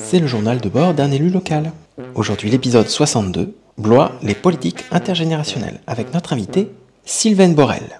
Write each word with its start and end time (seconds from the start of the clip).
c'est 0.00 0.18
le 0.18 0.26
journal 0.26 0.60
de 0.60 0.68
bord 0.68 0.94
d'un 0.94 1.10
élu 1.10 1.28
local. 1.30 1.72
Aujourd'hui 2.14 2.50
l'épisode 2.50 2.88
62, 2.88 3.54
Blois, 3.78 4.12
les 4.22 4.34
politiques 4.34 4.84
intergénérationnelles, 4.90 5.80
avec 5.86 6.12
notre 6.14 6.32
invité, 6.32 6.70
Sylvaine 7.04 7.54
Borel. 7.54 7.98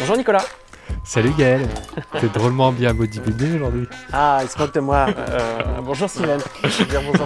Bonjour 0.00 0.16
Nicolas. 0.16 0.44
Salut 1.08 1.32
Gaël, 1.38 1.66
t'es 2.20 2.28
drôlement 2.28 2.70
bien 2.70 2.92
bodybuildé 2.92 3.54
aujourd'hui. 3.54 3.88
Ah, 4.12 4.40
il 4.42 4.48
se 4.50 4.58
moque 4.58 4.74
de 4.74 4.80
moi. 4.80 5.06
Euh, 5.16 5.40
bonjour 5.82 6.10
Sylvaine. 6.10 6.40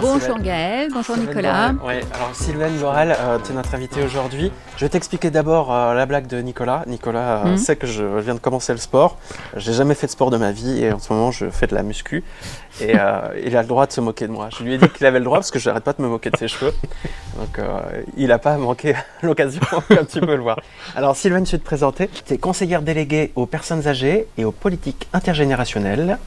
bonjour, 0.01 0.39
Gaël, 0.39 0.89
bonjour 0.93 1.17
Nicolas. 1.17 1.73
Oui, 1.83 1.95
alors 2.13 2.33
Sylvaine 2.33 2.77
Borel, 2.77 3.13
euh, 3.19 3.39
tu 3.43 3.51
es 3.51 3.55
notre 3.55 3.75
invitée 3.75 4.01
aujourd'hui. 4.01 4.53
Je 4.77 4.85
vais 4.85 4.89
t'expliquer 4.89 5.31
d'abord 5.31 5.73
euh, 5.73 5.93
la 5.95 6.05
blague 6.05 6.27
de 6.27 6.37
Nicolas. 6.37 6.85
Nicolas 6.87 7.43
mhm. 7.43 7.57
sait 7.57 7.75
que 7.75 7.85
je 7.85 8.05
viens 8.21 8.35
de 8.35 8.39
commencer 8.39 8.71
le 8.71 8.79
sport. 8.79 9.17
J'ai 9.57 9.73
jamais 9.73 9.95
fait 9.95 10.07
de 10.07 10.13
sport 10.13 10.31
de 10.31 10.37
ma 10.37 10.53
vie 10.53 10.81
et 10.81 10.93
en 10.93 10.99
ce 10.99 11.11
moment 11.11 11.31
je 11.31 11.49
fais 11.49 11.67
de 11.67 11.75
la 11.75 11.83
muscu. 11.83 12.23
Et 12.79 12.93
il 13.43 13.57
a 13.57 13.61
le 13.61 13.67
droit 13.67 13.85
de 13.85 13.91
se 13.91 13.99
moquer 13.99 14.27
de 14.27 14.31
moi. 14.31 14.47
Je 14.57 14.63
lui 14.63 14.75
ai 14.75 14.77
dit 14.77 14.87
qu'il 14.87 15.05
avait 15.05 15.19
le 15.19 15.25
droit 15.25 15.39
parce 15.39 15.51
que 15.51 15.59
je 15.59 15.69
n'arrête 15.69 15.83
pas 15.83 15.91
de 15.91 16.01
me 16.01 16.07
moquer 16.07 16.29
de 16.29 16.37
ses 16.37 16.47
cheveux. 16.47 16.73
Donc 17.37 17.59
il 18.15 18.27
n'a 18.27 18.39
pas 18.39 18.55
manqué 18.55 18.95
l'occasion 19.21 19.61
un 19.89 20.05
petit 20.05 20.21
peu 20.21 20.37
le 20.37 20.41
voir. 20.41 20.61
Alors 20.95 21.17
Sylvaine, 21.17 21.45
je 21.45 21.51
vais 21.51 21.57
te 21.57 21.65
présenter. 21.65 22.09
Tu 22.25 22.33
es 22.33 22.37
conseillère 22.37 22.81
déléguée 22.81 23.33
aux 23.35 23.45
personnes 23.45 23.72
âgées 23.81 24.27
et 24.37 24.45
aux 24.45 24.51
politiques 24.51 25.07
intergénérationnelles. 25.13 26.17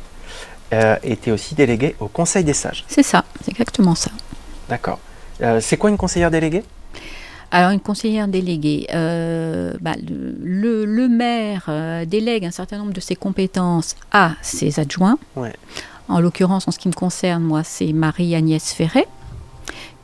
Euh, 0.73 0.97
es 1.05 1.31
aussi 1.31 1.55
déléguée 1.55 1.95
au 2.01 2.09
Conseil 2.09 2.43
des 2.43 2.53
sages. 2.53 2.85
C'est 2.89 3.05
ça, 3.05 3.25
c'est 3.41 3.53
exactement 3.53 3.95
ça. 3.95 4.11
D'accord. 4.69 4.99
Euh, 5.41 5.61
c'est 5.61 5.77
quoi 5.77 5.91
une 5.91 5.97
conseillère 5.97 6.31
déléguée? 6.31 6.65
Alors, 7.53 7.71
une 7.71 7.81
conseillère 7.81 8.27
déléguée, 8.27 8.89
euh, 8.93 9.73
bah, 9.81 9.95
le, 10.05 10.85
le, 10.85 11.09
maire 11.09 11.71
délègue 12.07 12.45
un 12.45 12.51
certain 12.51 12.79
nombre 12.79 12.93
de 12.93 13.01
ses 13.01 13.15
compétences 13.15 13.95
à 14.11 14.33
ses 14.43 14.81
adjoints. 14.81 15.19
Ouais. 15.37 15.53
En 16.09 16.19
l'occurrence, 16.21 16.67
en 16.67 16.73
ce 16.73 16.79
qui 16.79 16.89
me 16.89 16.93
concerne, 16.93 17.45
moi, 17.45 17.63
c'est 17.63 17.93
Marie-Agnès 17.93 18.73
Ferret, 18.73 19.07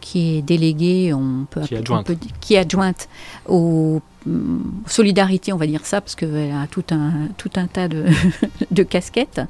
qui 0.02 0.36
est 0.36 0.42
déléguée, 0.42 1.14
on 1.14 1.46
peut, 1.48 1.62
qui, 1.62 1.76
adjointe. 1.76 2.10
qui 2.40 2.54
est 2.54 2.58
adjointe 2.58 3.08
au 3.48 4.02
solidarité, 4.86 5.52
on 5.52 5.56
va 5.56 5.66
dire 5.66 5.86
ça, 5.86 6.00
parce 6.00 6.14
qu'elle 6.14 6.52
a 6.52 6.66
tout 6.70 6.84
un, 6.90 7.28
tout 7.38 7.50
un 7.56 7.66
tas 7.66 7.88
de, 7.88 8.04
de 8.70 8.82
casquettes. 8.82 9.40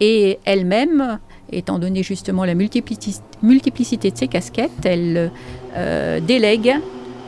Et 0.00 0.38
elle-même, 0.44 1.18
étant 1.52 1.78
donné 1.78 2.02
justement 2.02 2.44
la 2.44 2.54
multiplicité, 2.54 3.22
multiplicité 3.42 4.10
de 4.10 4.16
ses 4.16 4.26
casquettes, 4.26 4.84
elle 4.84 5.30
euh, 5.76 6.18
délègue 6.20 6.74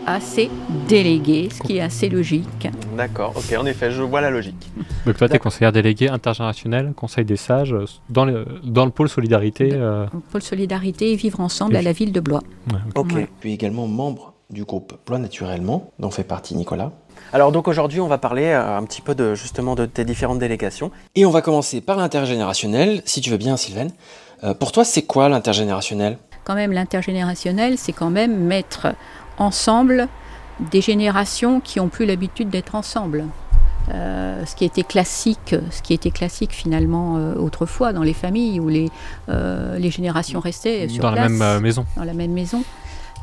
à 0.06 0.20
ses 0.20 0.50
délégués, 0.88 1.48
ce 1.52 1.62
qui 1.62 1.76
est 1.76 1.80
assez 1.80 2.08
logique. 2.08 2.68
D'accord, 2.96 3.32
ok, 3.36 3.58
en 3.58 3.66
effet, 3.66 3.90
je 3.90 4.02
vois 4.02 4.20
la 4.20 4.30
logique. 4.30 4.70
Donc 5.06 5.16
toi, 5.16 5.28
tu 5.28 5.36
es 5.36 5.38
conseillère 5.38 5.72
déléguée 5.72 6.08
intergénérationnelle, 6.08 6.92
Conseil 6.94 7.24
des 7.24 7.36
sages, 7.36 7.74
dans 8.10 8.24
le, 8.24 8.46
dans 8.64 8.84
le 8.84 8.90
pôle 8.90 9.08
solidarité. 9.08 9.70
Euh... 9.72 10.06
Pôle 10.30 10.42
solidarité 10.42 11.12
et 11.12 11.16
vivre 11.16 11.40
ensemble 11.40 11.76
à 11.76 11.82
la 11.82 11.92
ville 11.92 12.12
de 12.12 12.20
Blois. 12.20 12.42
ok, 12.94 13.14
puis 13.40 13.52
également 13.52 13.86
membre 13.86 14.32
du 14.50 14.64
groupe 14.64 14.94
Blois 15.06 15.18
Naturellement, 15.18 15.90
dont 15.98 16.10
fait 16.10 16.24
partie 16.24 16.54
Nicolas. 16.54 16.92
Alors 17.32 17.52
donc 17.52 17.68
aujourd'hui 17.68 18.00
on 18.00 18.08
va 18.08 18.18
parler 18.18 18.46
euh, 18.46 18.76
un 18.76 18.84
petit 18.84 19.00
peu 19.00 19.14
de 19.14 19.34
justement 19.34 19.74
de 19.74 19.86
tes 19.86 20.04
différentes 20.04 20.38
délégations. 20.38 20.90
Et 21.14 21.24
on 21.24 21.30
va 21.30 21.40
commencer 21.40 21.80
par 21.80 21.96
l'intergénérationnel, 21.96 23.02
si 23.06 23.20
tu 23.20 23.30
veux 23.30 23.38
bien 23.38 23.56
Sylvaine. 23.56 23.90
Euh, 24.44 24.54
pour 24.54 24.72
toi 24.72 24.84
c'est 24.84 25.02
quoi 25.02 25.28
l'intergénérationnel? 25.28 26.18
Quand 26.44 26.54
même 26.54 26.72
l'intergénérationnel 26.72 27.78
c'est 27.78 27.92
quand 27.92 28.10
même 28.10 28.36
mettre 28.36 28.88
ensemble 29.42 30.08
des 30.70 30.80
générations 30.80 31.60
qui 31.60 31.80
ont 31.80 31.88
plus 31.88 32.06
l'habitude 32.06 32.48
d'être 32.50 32.74
ensemble. 32.74 33.24
Euh, 33.92 34.44
ce 34.46 34.54
qui 34.54 34.64
était 34.64 34.84
classique, 34.84 35.56
ce 35.70 35.82
qui 35.82 35.92
était 35.92 36.12
classique 36.12 36.52
finalement 36.52 37.14
autrefois 37.36 37.92
dans 37.92 38.04
les 38.04 38.14
familles 38.14 38.60
où 38.60 38.68
les, 38.68 38.90
les 39.28 39.90
générations 39.90 40.40
restaient 40.40 40.88
sur 40.88 41.02
dans 41.02 41.10
la 41.10 41.28
même 41.28 41.60
maison. 41.60 41.84
Dans 41.96 42.04
la 42.04 42.14
même 42.14 42.32
maison. 42.32 42.62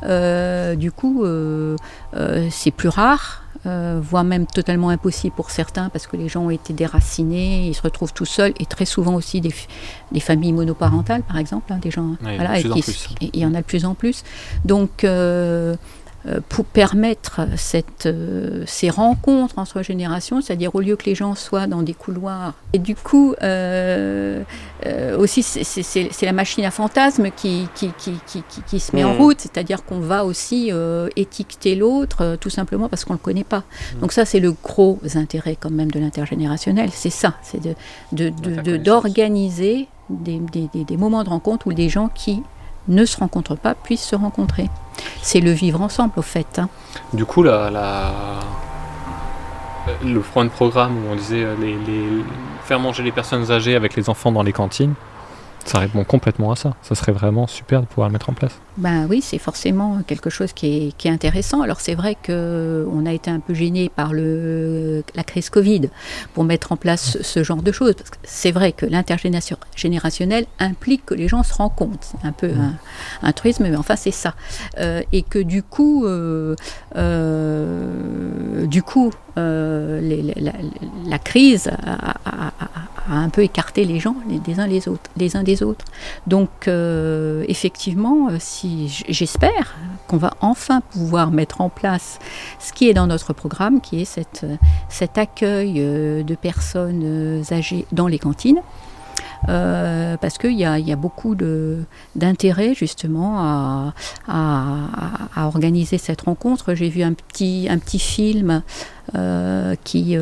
Euh, 0.04 0.74
du 0.76 0.92
coup, 0.92 1.24
euh, 1.24 1.76
euh, 2.14 2.48
c'est 2.50 2.70
plus 2.70 2.88
rare. 2.88 3.42
voire 3.64 4.24
même 4.24 4.46
totalement 4.46 4.88
impossible 4.88 5.34
pour 5.36 5.50
certains 5.50 5.90
parce 5.90 6.06
que 6.06 6.16
les 6.16 6.28
gens 6.28 6.44
ont 6.44 6.50
été 6.50 6.72
déracinés, 6.72 7.68
ils 7.68 7.74
se 7.74 7.82
retrouvent 7.82 8.14
tout 8.14 8.24
seuls 8.24 8.54
et 8.58 8.64
très 8.64 8.86
souvent 8.86 9.14
aussi 9.14 9.42
des, 9.42 9.52
des 10.12 10.20
familles 10.20 10.54
monoparentales 10.54 11.22
par 11.22 11.36
exemple, 11.36 11.70
hein, 11.70 11.78
des 11.78 11.90
gens, 11.90 12.16
voilà, 12.22 12.58
et, 12.58 12.64
il 13.20 13.38
y 13.38 13.44
en 13.44 13.54
a 13.54 13.58
de 13.58 13.66
plus 13.66 13.84
en 13.84 13.94
plus. 13.94 14.24
Donc 14.64 15.04
euh, 15.04 15.76
pour 16.50 16.66
permettre 16.66 17.40
cette, 17.56 18.04
euh, 18.04 18.62
ces 18.66 18.90
rencontres 18.90 19.58
entre 19.58 19.80
générations, 19.80 20.42
c'est-à-dire 20.42 20.74
au 20.74 20.80
lieu 20.80 20.96
que 20.96 21.06
les 21.06 21.14
gens 21.14 21.34
soient 21.34 21.66
dans 21.66 21.82
des 21.82 21.94
couloirs. 21.94 22.52
Et 22.74 22.78
du 22.78 22.94
coup, 22.94 23.34
euh, 23.42 24.42
aussi, 25.18 25.42
c'est 25.42 26.26
la 26.26 26.32
machine 26.32 26.64
à 26.64 26.70
fantasmes 26.70 27.30
qui, 27.34 27.68
qui, 27.74 27.90
qui, 27.96 28.42
qui 28.66 28.80
se 28.80 28.94
met 28.94 29.02
en 29.02 29.14
mmh. 29.14 29.18
route, 29.18 29.40
c'est-à-dire 29.40 29.82
qu'on 29.84 30.00
va 30.00 30.26
aussi 30.26 30.70
étiqueter 31.16 31.74
l'autre 31.74 32.36
tout 32.38 32.50
simplement 32.50 32.88
parce 32.90 33.04
qu'on 33.04 33.14
ne 33.14 33.18
le 33.18 33.22
connaît 33.22 33.44
pas. 33.44 33.60
Mmh. 33.60 34.00
Donc 34.00 34.12
ça, 34.12 34.26
c'est 34.26 34.40
le 34.40 34.52
gros 34.52 34.98
intérêt 35.14 35.56
quand 35.58 35.70
même 35.70 35.90
de 35.90 35.98
l'intergénérationnel, 35.98 36.90
c'est 36.92 37.10
ça, 37.10 37.34
c'est 37.42 37.60
d'organiser 38.12 39.88
de, 40.10 40.32
de, 40.32 40.38
de, 40.38 40.68
des, 40.74 40.84
des 40.84 40.96
moments 40.96 41.24
de 41.24 41.30
rencontre 41.30 41.66
où 41.66 41.72
des 41.72 41.88
gens 41.88 42.08
qui 42.14 42.42
ne 42.90 43.04
se 43.04 43.16
rencontrent 43.16 43.56
pas 43.56 43.74
puissent 43.74 44.04
se 44.04 44.16
rencontrer. 44.16 44.68
C'est 45.22 45.40
le 45.40 45.52
vivre 45.52 45.80
ensemble 45.80 46.12
au 46.16 46.22
fait. 46.22 46.58
Hein. 46.58 46.68
Du 47.12 47.24
coup, 47.24 47.42
la, 47.42 47.70
la... 47.70 48.12
le 50.04 50.20
front 50.20 50.44
de 50.44 50.50
programme 50.50 50.96
où 50.98 51.12
on 51.12 51.16
disait 51.16 51.44
euh, 51.44 51.54
les, 51.58 51.76
faire 52.64 52.80
manger 52.80 53.02
les 53.02 53.12
personnes 53.12 53.50
âgées 53.50 53.76
avec 53.76 53.96
les 53.96 54.10
enfants 54.10 54.32
dans 54.32 54.42
les 54.42 54.52
cantines, 54.52 54.94
ça 55.64 55.78
répond 55.78 56.04
complètement 56.04 56.52
à 56.52 56.56
ça. 56.56 56.74
Ça 56.82 56.94
serait 56.94 57.12
vraiment 57.12 57.46
super 57.46 57.80
de 57.80 57.86
pouvoir 57.86 58.08
le 58.08 58.12
mettre 58.12 58.30
en 58.30 58.32
place. 58.32 58.58
Ben 58.76 59.06
oui, 59.08 59.20
c'est 59.20 59.38
forcément 59.38 60.00
quelque 60.06 60.30
chose 60.30 60.52
qui 60.52 60.94
est, 61.04 61.10
intéressant. 61.10 61.62
Alors 61.62 61.80
c'est 61.80 61.94
vrai 61.94 62.16
qu'on 62.24 63.04
a 63.06 63.12
été 63.12 63.30
un 63.30 63.40
peu 63.40 63.52
gêné 63.52 63.90
par 63.94 64.12
le, 64.12 65.02
la 65.14 65.24
crise 65.24 65.50
Covid 65.50 65.90
pour 66.34 66.44
mettre 66.44 66.72
en 66.72 66.76
place 66.76 67.18
ce 67.20 67.42
genre 67.42 67.62
de 67.62 67.72
choses. 67.72 67.94
C'est 68.22 68.52
vrai 68.52 68.72
que 68.72 68.86
l'intergénérationnel 68.86 70.46
implique 70.58 71.04
que 71.06 71.14
les 71.14 71.28
gens 71.28 71.42
se 71.42 71.54
rencontrent. 71.54 71.98
C'est 72.00 72.26
un 72.26 72.32
peu 72.32 72.50
un, 73.22 73.32
truisme, 73.32 73.64
mais 73.64 73.76
enfin 73.76 73.96
c'est 73.96 74.10
ça. 74.10 74.34
Euh, 74.78 75.02
et 75.12 75.22
que 75.22 75.38
du 75.38 75.62
coup, 75.62 76.06
euh, 76.06 76.54
euh, 76.96 78.66
du 78.66 78.82
coup, 78.82 79.10
la, 79.36 81.18
crise 81.18 81.70
a, 81.86 82.14
un 83.08 83.28
peu 83.28 83.42
écarté 83.42 83.84
les 83.84 84.00
gens 84.00 84.16
les, 84.46 84.60
uns 84.60 84.66
les 84.66 84.88
autres, 84.88 85.10
les 85.16 85.36
uns 85.36 85.42
des 85.42 85.62
autres. 85.62 85.84
Donc 86.26 86.68
effectivement, 87.48 88.28
si 88.38 89.04
j'espère 89.08 89.76
qu'on 90.06 90.16
va 90.16 90.34
enfin 90.40 90.80
pouvoir 90.80 91.30
mettre 91.30 91.60
en 91.60 91.68
place 91.68 92.18
ce 92.58 92.72
qui 92.72 92.88
est 92.88 92.94
dans 92.94 93.06
notre 93.06 93.32
programme, 93.32 93.80
qui 93.80 94.02
est 94.02 94.04
cette, 94.04 94.44
cet 94.88 95.18
accueil 95.18 95.74
euh, 95.78 96.22
de 96.22 96.34
personnes 96.34 97.02
euh, 97.04 97.42
âgées 97.52 97.86
dans 97.92 98.06
les 98.06 98.18
cantines. 98.18 98.60
Euh, 99.48 100.18
parce 100.18 100.36
qu'il 100.36 100.52
y, 100.52 100.58
y 100.58 100.92
a, 100.92 100.96
beaucoup 100.96 101.34
d'intérêt 102.14 102.74
justement 102.74 103.38
à, 103.38 103.94
à, 104.28 105.46
organiser 105.46 105.96
cette 105.96 106.20
rencontre. 106.22 106.74
J'ai 106.74 106.90
vu 106.90 107.02
un 107.02 107.14
petit, 107.14 107.66
un 107.70 107.78
petit 107.78 107.98
film 107.98 108.62
qui, 109.84 110.16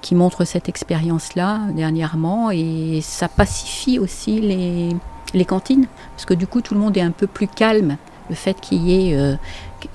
qui 0.00 0.14
montre 0.14 0.44
cette 0.44 0.68
expérience-là 0.68 1.60
dernièrement 1.74 2.50
et 2.50 3.00
ça 3.02 3.28
pacifie 3.28 3.98
aussi 3.98 4.40
les, 4.40 5.44
cantines, 5.44 5.86
parce 6.14 6.24
que 6.24 6.34
du 6.34 6.46
coup 6.46 6.60
tout 6.60 6.74
le 6.74 6.80
monde 6.80 6.96
est 6.96 7.02
un 7.02 7.10
peu 7.10 7.26
plus 7.26 7.48
calme. 7.48 7.96
Le 8.28 8.34
fait 8.36 8.58
qu'il 8.60 8.82
y 8.82 9.10
ait 9.10 9.16
euh, 9.16 9.34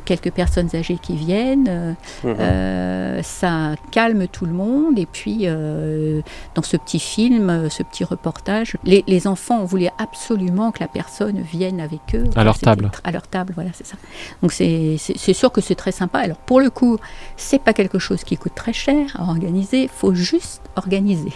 quelques 0.05 0.31
personnes 0.31 0.69
âgées 0.73 0.97
qui 1.01 1.15
viennent, 1.15 1.67
euh, 1.69 1.93
mhm. 2.23 2.35
euh, 2.39 3.21
ça 3.23 3.75
calme 3.91 4.27
tout 4.27 4.45
le 4.45 4.53
monde. 4.53 4.97
Et 4.99 5.05
puis, 5.05 5.47
dans 5.47 6.63
ce 6.63 6.77
petit 6.77 6.99
film, 6.99 7.69
ce 7.69 7.83
petit 7.83 8.03
reportage, 8.03 8.77
les, 8.83 9.27
enfants 9.27 9.65
voulaient 9.65 9.91
absolument 9.97 10.71
que 10.71 10.79
la 10.79 10.87
personne 10.87 11.41
vienne 11.41 11.81
avec 11.81 12.01
eux. 12.13 12.25
À 12.35 12.43
leur 12.43 12.59
table. 12.59 12.91
À 13.03 13.11
leur 13.11 13.27
table, 13.27 13.53
voilà, 13.55 13.71
c'est 13.73 13.85
ça. 13.85 13.97
Donc, 14.41 14.51
c'est 14.51 15.33
sûr 15.33 15.51
que 15.51 15.61
c'est 15.61 15.75
très 15.75 15.91
sympa. 15.91 16.19
Alors, 16.19 16.37
pour 16.37 16.59
le 16.59 16.69
coup, 16.69 16.97
c'est 17.35 17.61
pas 17.61 17.73
quelque 17.73 17.99
chose 17.99 18.23
qui 18.23 18.37
coûte 18.37 18.55
très 18.55 18.73
cher 18.73 19.15
à 19.19 19.23
organiser, 19.23 19.83
il 19.83 19.89
faut 19.89 20.13
juste 20.13 20.61
organiser. 20.75 21.33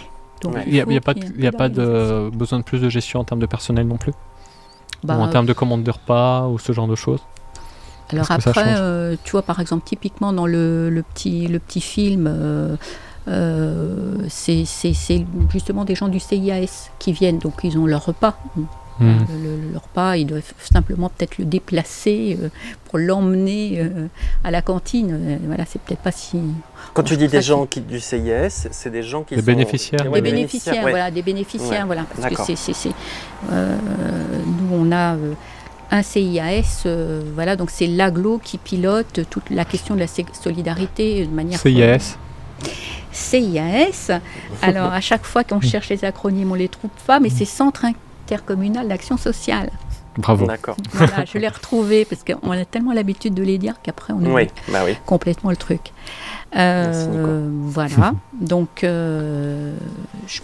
Il 0.66 0.72
n'y 0.72 0.96
a, 0.96 1.00
pas, 1.00 1.14
de, 1.14 1.46
a 1.46 1.52
pas 1.52 1.68
de 1.68 2.30
besoin 2.30 2.58
de 2.58 2.64
plus 2.64 2.80
de 2.80 2.88
gestion 2.88 3.20
en 3.20 3.24
termes 3.24 3.40
de 3.40 3.46
personnel 3.46 3.86
non 3.86 3.96
plus? 3.96 4.12
Bah, 5.04 5.16
Ou 5.16 5.20
en 5.20 5.28
termes 5.28 5.46
de 5.46 5.52
commande 5.52 5.82
de 5.82 5.90
repas 5.90 6.48
ou 6.48 6.58
ce 6.58 6.72
genre 6.72 6.86
de 6.86 6.94
choses? 6.94 7.20
Alors 8.12 8.30
après, 8.30 8.74
euh, 8.78 9.16
tu 9.24 9.32
vois, 9.32 9.42
par 9.42 9.60
exemple, 9.60 9.84
typiquement 9.84 10.32
dans 10.32 10.46
le, 10.46 11.02
petit, 11.14 11.46
le 11.46 11.58
petit 11.58 11.80
film, 11.80 12.26
euh, 12.28 12.76
euh, 13.28 14.16
c'est 14.28 14.64
justement 15.50 15.84
des 15.84 15.94
gens 15.94 16.08
du 16.08 16.20
CIAS 16.20 16.90
qui 16.98 17.12
viennent, 17.12 17.38
donc 17.38 17.54
ils 17.62 17.78
ont 17.78 17.86
leur 17.86 18.04
repas. 18.04 18.36
Hmm. 19.00 19.16
Le, 19.72 19.78
repas, 19.78 20.16
ils 20.16 20.26
doivent 20.26 20.52
simplement 20.60 21.08
peut-être 21.08 21.38
le 21.38 21.46
déplacer 21.46 22.38
euh, 22.40 22.48
pour 22.84 22.98
l'emmener 22.98 23.80
euh, 23.80 24.06
à 24.44 24.50
la 24.50 24.60
cantine. 24.60 25.10
Euh, 25.12 25.36
voilà, 25.46 25.64
c'est 25.66 25.80
peut-être 25.80 26.02
pas 26.02 26.12
si. 26.12 26.38
Quand 26.92 27.02
tu 27.02 27.16
dis 27.16 27.26
des 27.26 27.40
gens 27.40 27.64
qui, 27.64 27.80
du 27.80 28.00
CIS, 28.00 28.68
c'est 28.70 28.90
des 28.90 29.02
gens 29.02 29.22
qui 29.22 29.34
des 29.34 29.42
bénéficiaires. 29.42 30.10
Des, 30.10 30.20
bénéficiaires, 30.20 30.82
voilà, 30.82 31.10
des 31.10 31.22
bénéficiaires, 31.22 31.86
voilà. 31.86 32.04
Parce 32.04 32.34
que 32.34 32.54
c'est, 32.54 32.90
nous, 33.50 34.68
on 34.72 34.92
a 34.92 35.16
un 35.92 36.02
CIAS, 36.02 36.86
voilà, 37.34 37.54
donc 37.54 37.70
c'est 37.70 37.86
l'aglo 37.86 38.40
qui 38.42 38.58
pilote 38.58 39.20
toute 39.30 39.50
la 39.50 39.64
question 39.64 39.94
de 39.94 40.00
la 40.00 40.06
solidarité 40.06 41.26
de 41.26 41.30
manière. 41.30 41.60
CIAS. 41.60 42.16
CIAS. 43.12 44.10
Alors 44.62 44.92
à 44.92 45.00
chaque 45.00 45.24
fois 45.24 45.44
qu'on 45.44 45.60
cherche 45.72 45.90
les 45.90 46.04
acronymes, 46.04 46.50
on 46.50 46.56
les 46.56 46.68
trouve 46.68 46.90
pas, 47.06 47.20
mais 47.20 47.28
c'est 47.28 47.44
Centre 47.44 47.84
intercommunal 47.84 48.88
d'action 48.88 49.16
sociale. 49.16 49.70
Bravo. 50.18 50.46
D'accord. 50.46 50.76
Voilà, 50.92 51.24
je 51.24 51.38
l'ai 51.38 51.48
retrouvé 51.48 52.04
parce 52.04 52.22
qu'on 52.22 52.50
a 52.50 52.64
tellement 52.64 52.92
l'habitude 52.92 53.34
de 53.34 53.42
les 53.42 53.58
dire 53.58 53.74
qu'après 53.82 54.12
on 54.12 54.18
oublie 54.18 54.48
bah 54.68 54.80
oui. 54.84 54.96
complètement 55.06 55.50
le 55.50 55.56
truc. 55.56 55.92
Euh, 56.54 57.48
voilà. 57.62 58.12
Donc, 58.38 58.84
euh, 58.84 59.74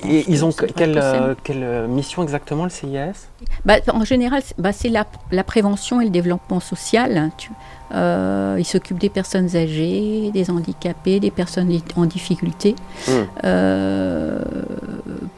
Et 0.09 0.25
ils 0.29 0.45
ont 0.45 0.53
quelle, 0.53 0.99
euh, 0.99 1.35
quelle, 1.45 1.89
mission 1.89 2.23
exactement 2.23 2.65
le 2.65 2.71
CIS 2.71 3.29
bah, 3.65 3.77
En 3.93 4.05
général, 4.05 4.43
bah, 4.59 4.73
c'est 4.73 4.89
la, 4.89 5.07
la, 5.31 5.45
prévention 5.45 6.01
et 6.01 6.05
le 6.05 6.11
développement 6.11 6.61
social. 6.61 7.31
Tu, 7.37 7.51
euh, 7.93 8.57
il 8.59 8.65
s'occupe 8.65 8.99
des 8.99 9.09
personnes 9.09 9.57
âgées, 9.57 10.31
des 10.33 10.51
handicapés, 10.51 11.21
des 11.21 11.31
personnes 11.31 11.71
en 11.97 12.05
difficulté. 12.05 12.75
Hmm. 13.07 13.11
Euh, 13.45 14.43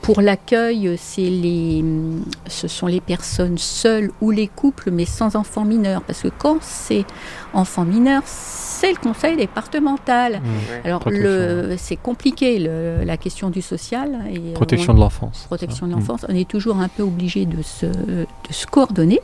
pour 0.02 0.20
l'accueil, 0.20 0.98
les, 1.18 1.84
ce 2.46 2.68
sont 2.68 2.86
les 2.86 3.00
personnes 3.00 3.58
seules 3.58 4.10
ou 4.20 4.30
les 4.30 4.48
couples, 4.48 4.90
mais 4.90 5.04
sans 5.04 5.36
enfants 5.36 5.64
mineurs. 5.64 6.02
Parce 6.02 6.22
que 6.22 6.28
quand 6.28 6.58
c'est 6.60 7.04
enfants 7.52 7.84
mineurs, 7.84 8.22
c'est 8.24 8.92
le 8.92 8.98
conseil 8.98 9.36
départemental. 9.36 10.40
Hmm. 10.40 10.86
Alors, 10.86 11.04
c'est 11.76 11.96
compliqué 11.96 12.58
la 12.58 13.16
question 13.16 13.50
du 13.50 13.62
social. 13.62 14.24
Et 14.32 14.52
protection 14.54 14.94
de 14.94 15.00
l'enfance. 15.00 15.44
Protection 15.46 15.86
de 15.86 15.92
l'enfance. 15.92 16.26
On 16.28 16.34
est 16.34 16.48
toujours 16.48 16.78
un 16.78 16.88
peu 16.88 17.02
obligé 17.02 17.46
de 17.46 17.62
se, 17.62 17.86
de 17.86 18.26
se 18.50 18.66
coordonner. 18.66 19.20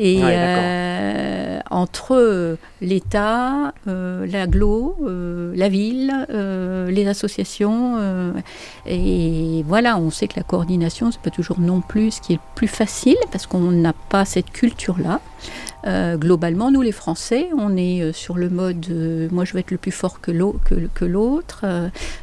Et 0.00 0.20
euh, 0.22 1.58
entre 1.70 2.56
l'État, 2.80 3.74
euh, 3.88 4.26
l'aglo, 4.28 4.96
euh, 5.02 5.52
la 5.56 5.68
ville, 5.68 6.12
les 6.88 7.08
associations, 7.08 7.98
et 8.86 9.64
voilà, 9.66 9.98
on 9.98 10.10
sait 10.10 10.28
que 10.28 10.36
la 10.36 10.44
coordination, 10.44 11.10
c'est 11.10 11.20
pas 11.20 11.30
toujours 11.30 11.58
non 11.58 11.80
plus 11.80 12.12
ce 12.12 12.20
qui 12.20 12.34
est 12.34 12.36
le 12.36 12.42
plus 12.54 12.68
facile 12.68 13.16
parce 13.32 13.46
qu'on 13.46 13.72
n'a 13.72 13.92
pas 13.92 14.24
cette 14.24 14.52
culture-là. 14.52 15.20
Euh, 15.86 16.16
globalement, 16.16 16.70
nous 16.70 16.82
les 16.82 16.92
Français, 16.92 17.48
on 17.56 17.76
est 17.76 18.02
euh, 18.02 18.12
sur 18.12 18.36
le 18.36 18.50
mode 18.50 18.84
euh, 18.90 19.28
moi 19.30 19.44
je 19.44 19.54
vais 19.54 19.60
être 19.60 19.70
le 19.70 19.76
plus 19.76 19.92
fort 19.92 20.20
que 20.20 20.32
l'autre. 20.32 21.64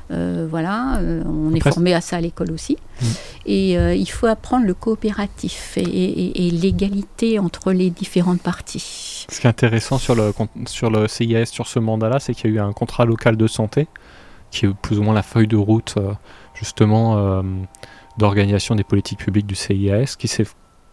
voilà, 0.10 1.00
on 1.25 1.54
est 1.54 1.62
formé 1.62 1.94
à 1.94 2.01
ça 2.01 2.18
à 2.18 2.22
l'école 2.22 2.51
aussi. 2.51 2.77
Mm. 3.02 3.06
Et 3.48 3.74
il 3.74 4.10
faut 4.10 4.28
apprendre 4.28 4.66
le 4.66 4.74
coopératif 4.74 5.78
et, 5.78 6.52
l'égalité 6.52 7.38
entre 7.40 7.72
les 7.72 7.90
différentes 7.90 8.42
parties. 8.42 9.26
Ce 9.30 9.40
qui 9.40 9.46
est 9.46 9.50
intéressant 9.50 9.98
sur 9.98 10.16
le, 10.16 10.34
sur 10.68 10.90
le 10.90 11.08
CIS, 11.08 11.46
sur 11.46 11.68
ce 11.68 11.80
mandat-là, 11.80 12.20
c'est 12.20 12.34
qu'il 12.34 12.52
y 12.52 12.54
a 12.54 12.56
eu 12.58 12.60
un 12.60 12.74
contrat 12.74 13.06
local 13.06 13.38
de 13.38 13.48
santé, 13.48 13.88
qui 14.50 14.66
est 14.66 14.74
plus 14.74 15.00
ou 15.00 15.04
moins 15.04 15.14
la 15.14 15.24
feuille 15.24 15.48
de 15.48 15.58
route 15.58 15.96
justement 16.56 17.44
d'organisation 18.18 18.76
des 18.76 18.84
politiques 18.84 19.20
publiques 19.20 19.48
du 19.48 19.56
CIS, 19.56 20.16
qui 20.18 20.28
s'est 20.28 20.46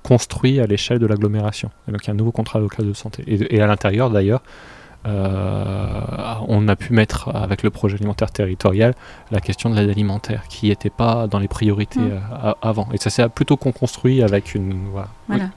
construit 0.02 0.60
à 0.60 0.66
l'échelle 0.66 0.98
de 0.98 1.06
l'agglomération. 1.06 1.70
donc 1.88 2.04
il 2.04 2.08
y 2.08 2.10
a 2.10 2.12
un 2.12 2.16
nouveau 2.16 2.32
contrat 2.32 2.58
local 2.58 2.86
de 2.86 2.92
santé. 2.92 3.24
Et, 3.26 3.60
à 3.60 3.66
l'intérieur 3.66 4.10
d'ailleurs, 4.10 4.42
euh, 4.42 4.81
on 5.04 6.68
a 6.68 6.76
pu 6.76 6.92
mettre 6.92 7.34
avec 7.34 7.62
le 7.62 7.70
projet 7.70 7.96
alimentaire 7.96 8.30
territorial 8.30 8.94
la 9.30 9.40
question 9.40 9.70
de 9.70 9.76
l'aide 9.76 9.90
alimentaire 9.90 10.44
qui 10.48 10.68
n'était 10.68 10.90
pas 10.90 11.26
dans 11.26 11.38
les 11.38 11.48
priorités 11.48 12.00
mmh. 12.00 12.20
euh, 12.44 12.52
avant. 12.62 12.88
Et 12.92 12.98
ça 12.98 13.10
s'est 13.10 13.28
plutôt 13.28 13.56
construit 13.56 14.22
avec 14.22 14.54
une. 14.54 14.88
Voilà. 14.92 15.50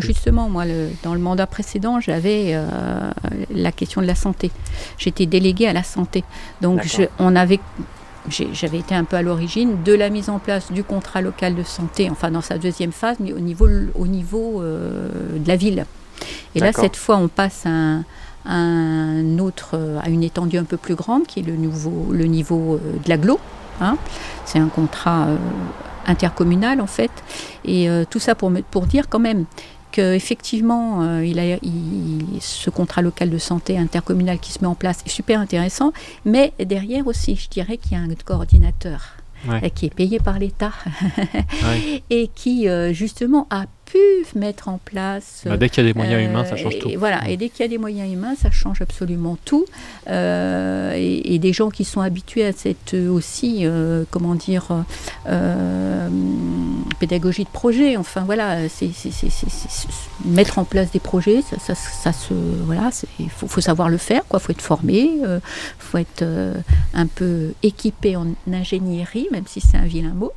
justement, 0.00 0.48
moi, 0.48 0.64
dans 1.02 1.14
le 1.14 1.20
mandat 1.20 1.46
précédent, 1.46 2.00
j'avais 2.00 2.52
euh, 2.52 3.10
la 3.50 3.72
question 3.72 4.00
de 4.00 4.06
la 4.06 4.14
santé. 4.14 4.50
J'étais 4.98 5.26
déléguée 5.26 5.66
à 5.66 5.72
la 5.72 5.82
santé. 5.82 6.24
Donc 6.60 6.82
on 7.18 7.34
avait 7.36 7.60
j'avais 8.28 8.78
été 8.78 8.94
un 8.94 9.02
peu 9.02 9.16
à 9.16 9.22
l'origine 9.22 9.82
de 9.82 9.92
la 9.92 10.08
mise 10.08 10.28
en 10.30 10.38
place 10.38 10.70
du 10.70 10.84
contrat 10.84 11.20
local 11.20 11.56
de 11.56 11.64
santé, 11.64 12.08
enfin 12.08 12.30
dans 12.30 12.40
sa 12.40 12.56
deuxième 12.56 12.92
phase, 12.92 13.16
mais 13.18 13.32
au 13.32 13.40
niveau, 13.40 13.68
au 13.96 14.06
niveau 14.06 14.62
euh, 14.62 15.08
de 15.38 15.48
la 15.48 15.56
ville. 15.56 15.86
Et 16.54 16.60
là, 16.60 16.72
cette 16.72 16.96
fois, 16.96 17.16
on 17.16 17.26
passe 17.26 17.66
à 17.66 17.70
un, 17.70 18.04
autre, 19.40 19.78
à 20.02 20.08
une 20.08 20.22
étendue 20.22 20.58
un 20.58 20.64
peu 20.64 20.76
plus 20.76 20.94
grande, 20.94 21.26
qui 21.26 21.40
est 21.40 21.42
le, 21.42 21.56
nouveau, 21.56 22.12
le 22.12 22.24
niveau 22.24 22.74
euh, 22.74 22.98
de 23.04 23.08
l'aglo. 23.08 23.38
Hein. 23.80 23.96
C'est 24.44 24.58
un 24.58 24.68
contrat 24.68 25.26
euh, 25.26 25.36
intercommunal, 26.06 26.80
en 26.80 26.86
fait. 26.86 27.10
Et 27.64 27.88
tout 28.10 28.18
ça 28.18 28.34
pour, 28.34 28.52
pour 28.70 28.86
dire 28.86 29.08
quand 29.08 29.20
même 29.20 29.46
qu'effectivement, 29.92 31.02
euh, 31.02 31.24
il 31.24 31.38
a, 31.38 31.58
ce 32.40 32.70
contrat 32.70 33.02
local 33.02 33.30
de 33.30 33.38
santé 33.38 33.78
intercommunal 33.78 34.40
qui 34.40 34.50
se 34.52 34.58
met 34.60 34.66
en 34.66 34.74
place 34.74 35.00
est 35.06 35.10
super 35.10 35.38
intéressant, 35.38 35.92
mais 36.24 36.52
derrière 36.58 37.06
aussi, 37.06 37.36
je 37.36 37.48
dirais 37.48 37.76
qu'il 37.76 37.92
y 37.92 37.94
a 37.94 38.00
un 38.00 38.08
coordinateur 38.24 39.16
qui 39.74 39.86
est 39.86 39.94
payé 39.94 40.18
par 40.18 40.38
l'État 40.38 40.72
et 42.10 42.28
qui 42.34 42.68
euh, 42.68 42.92
justement 42.92 43.46
a 43.50 43.66
pu 43.84 43.98
mettre 44.34 44.68
en 44.68 44.78
place. 44.78 45.42
Bah, 45.44 45.56
dès 45.56 45.68
qu'il 45.68 45.84
y 45.84 45.88
a 45.88 45.92
des 45.92 45.98
moyens 45.98 46.24
humains, 46.24 46.44
ça 46.44 46.56
change 46.56 46.76
euh, 46.76 46.80
tout. 46.80 46.88
Et 46.88 46.96
voilà, 46.96 47.28
et 47.28 47.36
dès 47.36 47.48
qu'il 47.48 47.60
y 47.60 47.66
a 47.66 47.68
des 47.68 47.78
moyens 47.78 48.10
humains, 48.10 48.34
ça 48.36 48.50
change 48.50 48.80
absolument 48.80 49.36
tout. 49.44 49.66
Euh, 50.08 50.94
et, 50.96 51.38
des 51.38 51.52
gens 51.52 51.70
qui 51.70 51.84
sont 51.84 52.00
habitués 52.00 52.44
à 52.44 52.52
cette 52.52 52.94
aussi, 52.94 53.66
comment 54.10 54.36
dire, 54.36 54.84
pédagogie 57.02 57.44
de 57.44 57.48
projet. 57.48 57.96
Enfin 57.96 58.22
voilà, 58.22 58.68
c'est 58.68 58.90
mettre 60.24 60.58
en 60.58 60.64
place 60.64 60.90
des 60.92 61.00
projets, 61.00 61.42
ça, 61.42 61.74
ça, 61.74 62.12
se, 62.12 62.34
voilà, 62.66 62.90
il 63.18 63.30
faut, 63.30 63.48
faut, 63.48 63.60
savoir 63.60 63.88
le 63.88 63.98
faire, 63.98 64.22
quoi. 64.28 64.38
Faut 64.38 64.52
être 64.52 64.62
formé, 64.62 65.10
il 65.22 65.40
faut 65.78 65.98
être 65.98 66.24
un 66.94 67.06
peu 67.06 67.52
équipé 67.62 68.16
en 68.16 68.26
ingénierie 68.50 68.92
même 69.30 69.44
si 69.46 69.60
c'est 69.60 69.76
un 69.76 69.84
vilain 69.84 70.14
mot. 70.14 70.32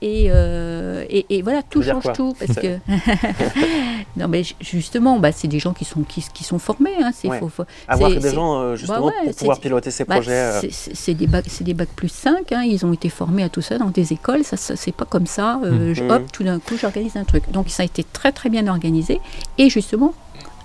Et, 0.00 0.26
euh, 0.30 1.04
et, 1.08 1.42
voilà, 1.42 1.62
tout 1.62 1.82
change 1.82 2.04
tout. 2.14 2.34
Parce 2.38 2.58
que. 2.58 2.78
non, 4.16 4.28
mais 4.28 4.42
justement, 4.60 5.18
bah, 5.18 5.32
c'est 5.32 5.48
des 5.48 5.58
gens 5.58 5.72
qui 5.72 5.84
sont, 5.84 6.02
qui, 6.02 6.24
qui 6.32 6.44
sont 6.44 6.58
formés. 6.58 6.94
Hein, 7.00 7.10
c'est, 7.14 7.28
faut, 7.28 7.50
Avoir 7.88 8.10
des 8.10 8.34
gens, 8.34 8.60
euh, 8.60 8.76
justement, 8.76 9.06
bah 9.06 9.12
pour 9.24 9.34
pouvoir 9.34 9.60
piloter 9.60 9.90
ces 9.90 10.04
bah, 10.04 10.16
projets. 10.16 10.32
Euh. 10.32 10.60
C'est, 10.70 11.14
des 11.14 11.26
bacs, 11.26 11.44
c'est 11.48 11.64
des 11.64 11.74
bacs 11.74 11.88
plus 11.94 12.08
5. 12.08 12.52
Hein, 12.52 12.62
ils 12.62 12.84
ont 12.84 12.92
été 12.92 13.08
formés 13.08 13.44
à 13.44 13.48
tout 13.48 13.62
ça 13.62 13.78
dans 13.78 13.90
des 13.90 14.12
écoles. 14.12 14.44
Ça, 14.44 14.56
c'est 14.56 14.92
pas 14.92 15.04
comme 15.04 15.26
ça. 15.26 15.56
Mmh. 15.56 15.94
Hop, 16.10 16.22
mmh. 16.22 16.26
tout 16.32 16.44
d'un 16.44 16.58
coup, 16.58 16.76
j'organise 16.76 17.16
un 17.16 17.24
truc. 17.24 17.50
Donc, 17.50 17.68
ça 17.68 17.82
a 17.82 17.86
été 17.86 18.04
très, 18.04 18.32
très 18.32 18.48
bien 18.48 18.66
organisé. 18.66 19.20
Et 19.58 19.70
justement, 19.70 20.14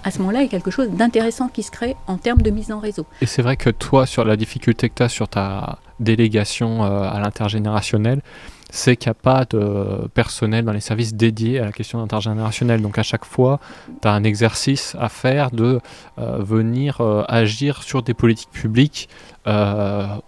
à 0.04 0.12
ce 0.12 0.20
moment-là, 0.20 0.40
il 0.40 0.44
y 0.44 0.48
a 0.48 0.50
quelque 0.50 0.72
chose 0.72 0.90
d'intéressant 0.90 1.50
qui 1.50 1.64
se 1.64 1.72
crée 1.72 1.98
en 2.08 2.18
termes 2.18 2.42
de 2.42 2.50
mise 2.50 2.72
en 2.72 2.80
réseau. 2.80 3.06
Et 3.22 3.26
c'est 3.26 3.42
vrai 3.42 3.58
que 3.58 3.70
toi, 3.70 4.06
sur 4.06 4.24
la 4.24 4.38
difficulté 4.38 4.90
que 4.90 4.96
tu 4.96 5.04
as 5.04 5.10
sur 5.10 5.28
ta 5.28 5.80
délégation 6.00 6.84
euh, 6.84 7.02
à 7.02 7.20
l'intergénérationnel, 7.20 8.22
c'est 8.70 8.96
qu'il 8.96 9.10
n'y 9.10 9.12
a 9.12 9.22
pas 9.22 9.46
de 9.50 10.08
personnel 10.14 10.64
dans 10.64 10.72
les 10.72 10.80
services 10.80 11.14
dédiés 11.14 11.60
à 11.60 11.66
la 11.66 11.72
question 11.74 12.02
intergénérationnelle. 12.02 12.82
Donc 12.82 12.98
à 12.98 13.04
chaque 13.04 13.26
fois, 13.26 13.60
tu 14.02 14.08
as 14.08 14.12
un 14.12 14.24
exercice 14.24 14.96
à 15.00 15.10
faire 15.10 15.52
de 15.52 15.82
euh, 16.20 16.38
venir 16.40 17.02
euh, 17.02 17.24
agir 17.28 17.84
sur 17.84 18.02
des 18.02 18.14
politiques 18.14 18.52
publiques 18.52 19.10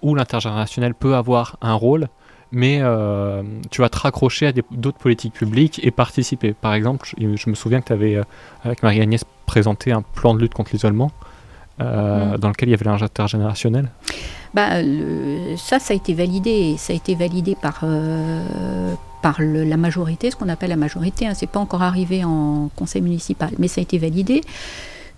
où 0.01 0.15
l'intergénérationnel 0.15 0.93
peut 0.93 1.15
avoir 1.15 1.57
un 1.61 1.73
rôle, 1.73 2.07
mais 2.51 2.81
tu 3.71 3.81
vas 3.81 3.89
te 3.89 3.97
raccrocher 3.97 4.47
à 4.47 4.51
d'autres 4.71 4.97
politiques 4.97 5.33
publiques 5.33 5.79
et 5.83 5.91
participer. 5.91 6.53
Par 6.53 6.73
exemple, 6.73 7.09
je, 7.17 7.49
me 7.49 7.55
souviens 7.55 7.81
que 7.81 7.87
tu 7.87 7.93
avais, 7.93 8.19
avec 8.63 8.83
Marie-Agnès, 8.83 9.23
présenté 9.45 9.91
un 9.91 10.01
plan 10.01 10.33
de 10.33 10.39
lutte 10.39 10.53
contre 10.53 10.71
l'isolement. 10.73 11.11
Mm. 11.79 12.35
dans 12.39 12.49
lequel 12.49 12.67
il 12.67 12.71
y 12.71 12.75
avait 12.75 12.83
l'intergénérationnel 12.83 13.89
bah, 14.53 14.81
ça, 15.57 15.79
ça 15.79 15.93
a 15.93 15.95
été 15.95 16.13
validé. 16.13 16.75
Ça 16.77 16.93
a 16.93 16.95
été 16.95 17.15
validé 17.15 17.55
par, 17.55 17.81
euh, 17.83 18.93
par 19.21 19.41
la 19.41 19.77
majorité, 19.77 20.31
ce 20.31 20.35
qu'on 20.35 20.49
appelle 20.49 20.69
la 20.69 20.75
majorité. 20.75 21.27
Hein, 21.27 21.33
c'est 21.35 21.49
pas 21.49 21.59
encore 21.59 21.83
arrivé 21.83 22.23
en 22.23 22.69
conseil 22.75 23.01
municipal, 23.01 23.51
mais 23.57 23.67
ça 23.67 23.81
a 23.81 23.83
été 23.83 23.97
validé 23.97 24.41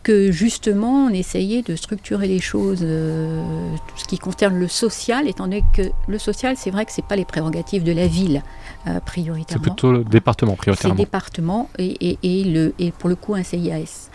que 0.03 0.31
justement 0.31 1.05
on 1.05 1.09
essayait 1.09 1.61
de 1.61 1.75
structurer 1.75 2.27
les 2.27 2.39
choses, 2.39 2.79
euh, 2.83 3.43
tout 3.87 3.97
ce 3.97 4.05
qui 4.05 4.17
concerne 4.17 4.57
le 4.59 4.67
social, 4.67 5.27
étant 5.27 5.43
donné 5.45 5.63
que 5.73 5.83
le 6.07 6.17
social, 6.17 6.55
c'est 6.57 6.71
vrai 6.71 6.85
que 6.85 6.91
c'est 6.91 7.05
pas 7.05 7.15
les 7.15 7.25
prérogatives 7.25 7.83
de 7.83 7.91
la 7.91 8.07
ville 8.07 8.41
euh, 8.87 8.93
C'est 8.95 9.03
prioritairement. 9.05 9.63
plutôt 9.63 9.91
le 9.91 10.03
département 10.03 10.53
C'est 10.53 10.57
prioritairement. 10.57 10.95
département 10.95 11.69
et, 11.77 12.09
et, 12.09 12.17
et 12.23 12.43
le, 12.45 12.73
et 12.79 12.91
pour 12.91 13.09
le 13.09 13.15
coup 13.15 13.35
un 13.35 13.43
CIAS. 13.43 14.09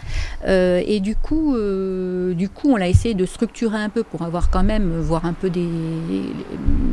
Euh, 0.47 0.83
et 0.87 1.01
du 1.01 1.15
coup, 1.17 1.55
euh, 1.57 2.35
du 2.35 2.49
coup, 2.49 2.71
on 2.71 2.77
a 2.81 2.89
essayé 2.89 3.15
de 3.15 3.27
structurer 3.27 3.79
un 3.79 3.89
peu 3.89 4.03
pour 4.03 4.23
avoir 4.23 4.51
quand 4.51 4.63
même 4.65 5.01
voir 5.01 5.25
un 5.25 5.33
peu 5.33 5.51
des, 5.51 5.69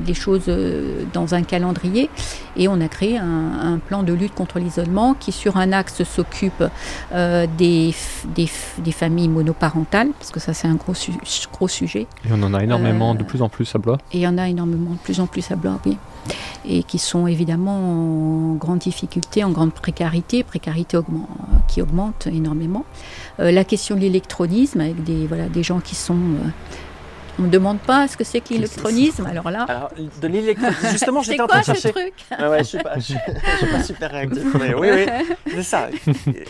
des 0.06 0.14
choses 0.14 0.52
dans 1.14 1.34
un 1.36 1.44
calendrier. 1.44 2.10
Et 2.56 2.68
on 2.68 2.80
a 2.82 2.88
créé 2.88 3.18
un, 3.18 3.74
un 3.74 3.78
plan 3.80 4.04
de 4.04 4.14
lutte 4.14 4.36
contre 4.36 4.60
l'isolement 4.60 5.14
qui, 5.16 5.32
sur 5.32 5.58
un 5.58 5.72
axe, 5.72 6.04
s'occupe 6.04 6.64
euh, 7.12 7.48
des, 7.58 7.94
familles 8.92 9.28
monoparentales, 9.30 10.10
parce 10.20 10.32
que 10.32 10.40
ça 10.40 10.54
c'est 10.54 10.68
un 10.68 10.76
gros, 10.76 10.94
su- 10.94 11.12
gros 11.52 11.68
sujet. 11.68 12.08
Et 12.26 12.30
on 12.32 12.42
en 12.44 12.54
a 12.54 12.64
énormément 12.64 13.14
Euh, 13.14 13.18
de 13.18 13.24
plus 13.24 13.42
en 13.42 13.50
plus 13.50 13.74
à 13.76 13.80
Blois. 13.80 13.98
Et 14.12 14.18
il 14.18 14.22
y 14.22 14.28
en 14.28 14.38
a 14.38 14.48
énormément, 14.48 14.92
de 14.92 14.98
plus 14.98 15.20
en 15.20 15.26
plus 15.28 15.50
à 15.52 15.56
Blois, 15.56 15.80
oui. 15.86 15.98
Et 16.66 16.84
qui 16.84 17.00
sont 17.00 17.28
évidemment 17.28 18.52
en 18.52 18.54
grande 18.56 18.80
difficulté, 18.80 19.44
en 19.44 19.50
grande 19.50 19.74
précarité, 19.74 20.44
précarité 20.44 20.96
augment- 20.98 21.28
qui 21.68 21.82
augmente 21.82 22.28
énormément. 22.28 22.86
Euh, 23.40 23.52
la 23.52 23.64
question 23.66 23.96
de 23.96 24.02
l'électronisme, 24.02 24.80
avec 24.80 25.04
des, 25.04 25.28
voilà, 25.28 25.50
des 25.50 25.64
gens 25.64 25.80
qui 25.80 25.96
sont... 25.96 26.16
euh, 27.40 27.42
on 27.42 27.44
ne 27.44 27.50
demande 27.50 27.80
pas 27.80 28.08
ce 28.08 28.16
que 28.18 28.24
c'est 28.24 28.42
que 28.42 28.54
l'électronisme, 28.54 29.26
alors 29.26 29.50
là... 29.52 29.66
Alors, 29.68 29.90
de 30.22 30.28
l'électronisme, 30.28 30.88
justement, 30.92 31.22
C'est 31.24 31.32
j'étais 31.32 31.42
en 31.44 31.48
train 31.48 31.62
quoi 31.62 31.74
de 31.74 31.78
ce 31.78 31.82
chercher. 31.82 31.92
truc 31.92 32.14
ouais, 32.40 32.60
je 32.60 32.64
suis 32.64 32.78
pas, 32.80 32.94
je, 32.96 33.02
suis- 33.02 33.16
je 33.16 33.58
suis 33.66 33.76
pas 33.76 33.84
super 33.84 34.12
réactif. 34.12 34.44
mais 34.60 34.74
oui, 34.76 34.88
oui, 34.94 35.06
c'est 35.56 35.64
ça. 35.64 35.88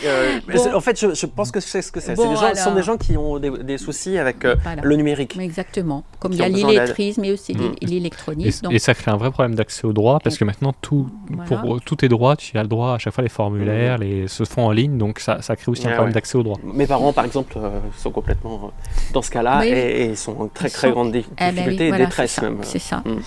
Euh, 0.05 0.39
Bon. 0.53 0.57
c'est- 0.63 0.73
En 0.73 0.81
fait, 0.81 0.99
je, 0.99 1.13
je 1.13 1.25
pense 1.25 1.51
que 1.51 1.59
c'est 1.59 1.81
ce 1.81 1.91
que 1.91 1.99
c'est. 1.99 2.15
Bon, 2.15 2.35
C'est 2.35 2.55
ce 2.55 2.63
sont 2.63 2.73
des 2.75 2.83
gens 2.83 2.97
qui 2.97 3.15
ont 3.17 3.39
des, 3.39 3.49
des 3.49 3.77
soucis 3.77 4.17
avec 4.17 4.43
euh, 4.45 4.55
Voilà. 4.63 4.81
le 4.83 4.95
numérique. 4.95 5.37
Exactement. 5.39 6.03
Comme 6.19 6.33
il 6.33 6.39
y 6.39 6.43
a 6.43 6.49
l'illettrisme, 6.49 7.21
mais 7.21 7.31
aussi 7.31 7.53
Mm. 7.53 7.75
Et, 7.81 7.85
l'électronisme. 7.85 8.63
donc 8.63 8.73
et 8.73 8.79
ça 8.79 8.93
crée 8.95 9.11
un 9.11 9.17
vrai 9.17 9.29
problème 9.29 9.53
d'accès 9.55 9.85
aux 9.85 9.93
droits 9.93 10.19
parce 10.19 10.37
que 10.37 10.43
maintenant, 10.45 10.73
tout, 10.81 11.07
Voilà. 11.29 11.61
pour 11.61 11.81
tous 11.81 11.97
tes 11.97 12.07
droits, 12.09 12.35
tu 12.35 12.57
as 12.57 12.63
le 12.63 12.67
droit 12.67 12.93
à 12.95 12.97
chaque 12.97 13.13
fois 13.13 13.21
les 13.23 13.29
formulaires, 13.29 13.97
les, 13.99 14.27
se 14.27 14.43
font 14.43 14.65
en 14.65 14.71
ligne, 14.71 14.97
donc 14.97 15.19
ça, 15.19 15.41
ça 15.41 15.55
crée 15.55 15.71
aussi 15.71 15.83
un 15.87 15.91
problème 15.91 16.07
ouais. 16.07 16.13
d'accès 16.13 16.35
aux 16.37 16.43
droits. 16.43 16.57
Mes 16.63 16.87
parents, 16.87 17.13
par 17.13 17.25
exemple, 17.25 17.53
euh, 17.57 17.79
sont 17.97 18.09
complètement 18.11 18.55
euh, 18.65 19.13
dans 19.13 19.21
ce 19.21 19.29
cas-là 19.29 19.59
Oui. 19.61 19.67
et, 19.67 20.01
et 20.03 20.05
ils 20.09 20.17
sont 20.17 20.49
très 20.53 20.69
très 20.73 20.87
sont- 20.87 20.93
grande 20.93 21.15
Eh 21.15 21.21
ben 21.21 21.23
oui, 21.47 21.51
difficulté 21.53 21.85
et 21.85 21.89
voilà, 21.89 22.05
détresse 22.05 22.31
c'est 22.31 22.41
ça, 22.41 22.49
même. 22.49 22.57
C'est 22.63 22.79
ça. 22.79 22.97
Mm. 23.05 23.19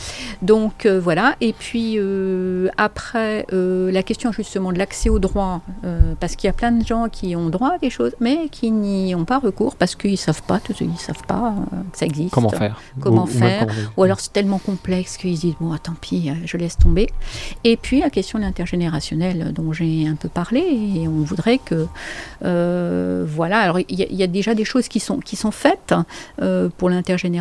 Donc 0.43 0.87
euh, 0.87 1.01
voilà. 1.01 1.37
Et 1.41 1.53
puis 1.53 1.95
euh, 1.99 2.69
après, 2.77 3.47
euh, 3.53 3.91
la 3.91 4.03
question 4.03 4.33
justement 4.33 4.73
de 4.73 4.79
l'accès 4.79 5.09
au 5.09 5.19
droit, 5.19 5.61
euh, 5.85 6.15
parce 6.21 6.37
qu'il 6.37 6.49
y 6.49 6.51
a 6.51 6.55
plein 6.55 6.73
de 6.73 6.85
gens 6.85 7.09
qui 7.09 7.35
ont 7.37 7.49
droit 7.49 7.73
à 7.75 7.79
des 7.79 7.91
choses, 7.91 8.13
mais 8.21 8.49
qui 8.51 8.71
n'y 8.71 9.15
ont 9.15 9.25
pas 9.25 9.39
recours 9.39 9.77
parce 9.77 9.95
qu'ils 9.95 10.19
savent 10.19 10.43
pas, 10.43 10.59
tout- 10.59 10.75
ils 10.81 10.97
savent 10.99 11.23
pas 11.27 11.55
euh, 11.73 11.77
que 11.93 11.99
ça 11.99 12.07
existe. 12.07 12.33
Comment 12.33 12.49
faire 12.51 12.81
Comment 13.01 13.25
Ou- 13.25 13.27
faire 13.27 13.67
Ou 13.97 14.03
alors 14.03 14.21
c'est 14.21 14.33
tellement 14.33 14.59
complexe 14.59 15.17
qu'ils 15.17 15.37
se 15.37 15.41
disent 15.43 15.55
bon, 15.61 15.73
ah, 15.75 15.79
tant 15.79 15.95
pis, 16.01 16.31
je 16.45 16.57
laisse 16.57 16.77
tomber. 16.77 17.09
Et 17.65 17.77
puis 17.77 18.01
la 18.01 18.11
question 18.11 18.39
de 18.39 18.45
l'intergénérationnel 18.45 19.53
dont 19.53 19.73
j'ai 19.73 20.07
un 20.09 20.15
peu 20.17 20.29
parlé, 20.29 20.61
et 20.61 21.09
on 21.09 21.23
voudrait 21.23 21.59
que 21.59 21.87
euh, 22.45 23.25
voilà. 23.27 23.59
Alors 23.61 23.79
il 23.81 24.01
y, 24.01 24.15
y 24.15 24.23
a 24.23 24.27
déjà 24.27 24.55
des 24.55 24.65
choses 24.65 24.89
qui 24.89 25.01
sont 25.01 25.19
qui 25.19 25.37
sont 25.37 25.51
faites 25.51 25.95
euh, 26.43 26.69
pour 26.77 26.91
l'intergénérationnel, 26.91 27.36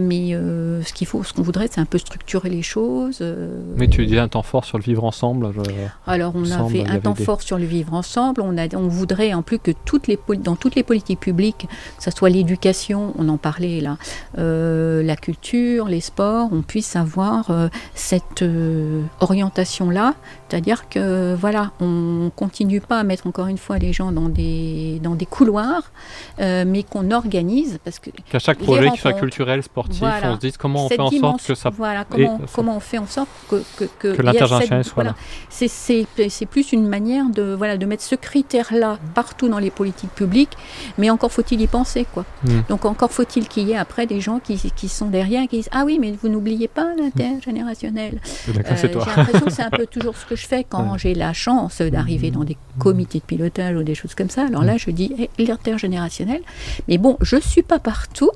mais 0.00 0.34
euh, 0.34 0.82
ce 0.82 0.92
qu'il 0.92 1.06
faut, 1.06 1.22
ce 1.24 1.32
qu'on 1.32 1.42
voudrait, 1.42 1.68
c'est 1.70 1.80
un 1.80 1.84
peu 1.84 1.98
structurer 1.98 2.50
les 2.50 2.62
choses. 2.62 3.18
euh, 3.20 3.60
Mais 3.76 3.88
tu 3.88 4.04
disais 4.06 4.18
un 4.18 4.28
temps 4.28 4.42
fort 4.42 4.64
sur 4.64 4.78
le 4.78 4.84
vivre 4.84 5.04
ensemble. 5.04 5.52
je- 5.54 5.70
alors, 6.06 6.32
on 6.34 6.50
a 6.50 6.64
fait 6.68 6.84
un 6.86 6.98
temps 7.00 7.12
des- 7.12 7.24
fort 7.24 7.42
sur 7.42 7.58
le 7.58 7.64
vivre 7.64 7.94
ensemble. 7.94 8.40
On, 8.42 8.56
a, 8.58 8.66
on 8.76 8.88
voudrait 8.88 9.32
en 9.34 9.42
plus 9.42 9.58
que 9.58 9.70
toutes 9.84 10.06
les, 10.08 10.16
poli- 10.16 10.38
dans 10.40 10.56
toutes 10.56 10.74
les 10.74 10.82
politiques 10.82 11.20
publiques, 11.20 11.66
que 11.98 12.02
ce 12.04 12.10
soit 12.10 12.30
l'éducation, 12.30 13.14
on 13.18 13.28
en 13.28 13.36
parlait 13.38 13.80
là, 13.80 13.96
euh, 14.38 15.02
la 15.02 15.16
culture, 15.16 15.86
les 15.88 16.00
sports, 16.00 16.48
on 16.52 16.62
puisse 16.62 16.96
avoir 16.96 17.50
cette 17.94 18.42
euh, 18.42 19.02
orientation-là. 19.20 20.14
C'est-à-dire 20.48 20.88
que, 20.90 21.34
voilà, 21.34 21.70
on 21.80 22.30
continue 22.36 22.80
pas 22.82 22.98
à 23.00 23.04
mettre 23.04 23.26
encore 23.26 23.46
une 23.46 23.56
fois 23.58 23.78
les 23.78 23.92
gens 23.94 24.12
dans 24.12 24.28
des, 24.28 25.00
dans 25.02 25.14
des 25.14 25.24
couloirs, 25.26 25.90
mais 26.38 26.82
qu'on 26.82 27.10
organise, 27.10 27.78
parce 27.84 27.98
que 27.98 28.10
Qu'à 28.30 28.38
chaque 28.38 28.58
projet, 28.58 28.90
qu'il 28.90 29.00
soit 29.00 29.12
culturel, 29.22 29.62
sportif, 29.62 30.00
Voilà. 30.00 30.32
on 30.32 30.34
se 30.34 30.40
dise 30.40 30.56
comment 30.56 30.86
on 30.86 30.88
cette 30.88 30.96
fait 30.98 31.02
en 31.02 31.10
sorte 31.38 31.46
que 31.46 31.54
ça 31.54 31.70
voilà, 31.70 32.04
comment, 32.04 32.38
et- 32.38 32.46
comment 32.52 32.76
on 32.76 32.80
fait 32.80 32.98
en 32.98 33.06
sorte 33.06 33.28
que, 33.48 33.62
que, 33.76 33.84
que, 33.98 34.14
soit 34.16 34.94
voilà, 34.94 35.10
là. 35.10 35.16
c'est, 35.50 36.46
plus 36.46 36.72
une 36.72 36.88
manière 36.88 37.26
de, 37.30 37.54
voilà, 37.56 37.76
de 37.76 37.86
mettre 37.86 38.02
ce 38.02 38.14
critère-là 38.16 38.98
partout 39.14 39.48
dans 39.48 39.58
les 39.60 39.70
politiques 39.70 40.10
publiques, 40.10 40.56
mais 40.98 41.08
encore 41.10 41.30
faut-il 41.32 41.60
y 41.60 41.66
penser. 41.66 42.06
Quoi. 42.12 42.24
Mm. 42.44 42.60
Donc 42.68 42.84
encore 42.84 43.12
faut-il 43.12 43.48
qu'il 43.48 43.68
y 43.68 43.72
ait 43.72 43.76
après 43.76 44.06
des 44.06 44.20
gens 44.20 44.40
qui, 44.40 44.56
qui 44.74 44.88
sont 44.88 45.06
derrière 45.06 45.42
et 45.42 45.48
qui 45.48 45.56
disent 45.56 45.68
Ah 45.72 45.84
oui, 45.86 45.98
mais 46.00 46.12
vous 46.20 46.28
n'oubliez 46.28 46.68
pas 46.68 46.88
l'intergénérationnel. 46.98 48.20
D'accord, 48.48 48.72
Euh, 48.72 48.76
j'ai 48.76 48.88
l'impression 49.16 49.46
que 49.46 49.52
c'est 49.52 49.62
un 49.62 49.70
peu 49.70 49.86
toujours 49.86 50.16
ce 50.16 50.26
que 50.26 50.36
je 50.36 50.46
fais 50.46 50.64
quand 50.68 50.82
Ouais. 50.92 50.98
j'ai 50.98 51.14
la 51.14 51.32
chance 51.32 51.80
d'arriver 51.80 52.30
dans 52.30 52.44
des 52.44 52.56
comités 52.78 53.18
de 53.20 53.24
pilotage 53.24 53.76
ou 53.76 53.82
des 53.84 53.94
choses 53.94 54.14
comme 54.14 54.30
ça. 54.30 54.46
Alors 54.46 54.64
là, 54.64 54.76
je 54.76 54.90
dis 54.90 55.14
eh, 55.38 55.44
l'intergénérationnel. 55.44 56.40
Mais 56.88 56.98
bon, 56.98 57.16
je 57.20 57.36
suis 57.36 57.62
pas 57.62 57.78
partout. 57.78 58.30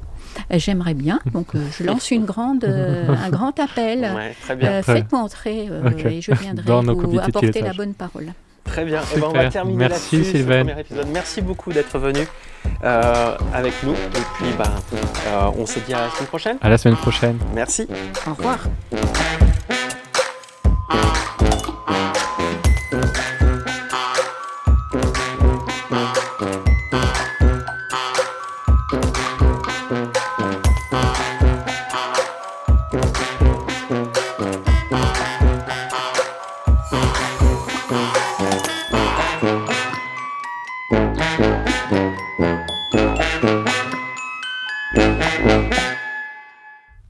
J'aimerais 0.50 0.94
bien. 0.94 1.20
Donc 1.32 1.54
euh, 1.54 1.60
je 1.78 1.84
lance 1.84 2.10
une 2.10 2.24
grande, 2.24 2.64
euh, 2.64 3.06
un 3.08 3.30
grand 3.30 3.58
appel. 3.60 4.08
Ouais, 4.16 4.34
très 4.40 4.56
bien. 4.56 4.70
Euh, 4.70 4.82
entrer 5.12 5.68
euh, 5.70 5.90
et 6.08 6.20
je 6.20 6.32
viendrai 6.32 6.64
Dans 6.64 6.82
vous 6.82 7.18
apporter 7.18 7.60
la 7.60 7.72
bonne 7.72 7.92
parole. 7.94 8.32
Très 8.64 8.84
bien. 8.84 9.00
Eh 9.14 9.20
ben, 9.20 9.26
on 9.26 9.32
va 9.32 9.38
Super. 9.38 9.52
terminer 9.52 9.88
Merci, 9.88 10.24
Sylvain. 10.24 10.64
premier 10.64 10.80
épisode. 10.80 11.06
Merci 11.12 11.40
beaucoup 11.40 11.72
d'être 11.72 11.98
venu 11.98 12.26
euh, 12.84 13.36
avec 13.54 13.74
nous. 13.84 13.92
Et 13.92 14.24
puis, 14.34 14.46
ben, 14.58 14.64
euh, 15.28 15.50
on 15.56 15.66
se 15.66 15.78
dit 15.80 15.94
à 15.94 16.02
la 16.02 16.10
semaine 16.10 16.26
prochaine. 16.28 16.58
À 16.60 16.68
la 16.68 16.78
semaine 16.78 16.96
prochaine. 16.96 17.38
Merci. 17.54 17.86
Au 18.26 18.34
revoir. 18.34 18.58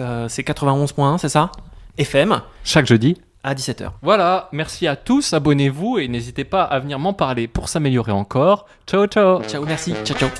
Euh, 0.00 0.28
c'est 0.28 0.42
91.1, 0.42 1.18
c'est 1.18 1.28
ça? 1.28 1.50
FM 1.98 2.40
chaque 2.64 2.86
jeudi. 2.86 3.20
à 3.42 3.54
17h. 3.54 3.90
Voilà, 4.02 4.48
merci 4.52 4.86
à 4.86 4.96
tous, 4.96 5.32
abonnez-vous 5.32 5.98
et 5.98 6.08
n'hésitez 6.08 6.44
pas 6.44 6.62
à 6.62 6.78
venir 6.78 6.98
m'en 6.98 7.12
parler 7.12 7.48
pour 7.48 7.68
s'améliorer 7.68 8.12
encore. 8.12 8.66
Ciao 8.86 9.06
ciao 9.06 9.42
Ciao, 9.44 9.64
merci. 9.64 9.94
Ciao, 10.04 10.16
ciao. 10.16 10.30